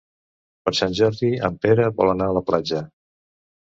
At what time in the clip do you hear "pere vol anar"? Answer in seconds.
1.69-2.35